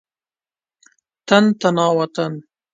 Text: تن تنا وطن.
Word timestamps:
تن 1.27 1.43
تنا 1.59 1.87
وطن. 1.97 2.33